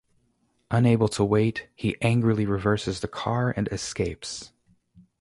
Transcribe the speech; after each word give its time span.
Unable 0.71 1.07
to 1.09 1.23
wait, 1.23 1.67
he 1.75 1.95
angrily 2.01 2.43
reverses 2.47 3.01
the 3.01 3.07
car 3.07 3.53
and 3.55 3.67
escapes. 3.71 4.51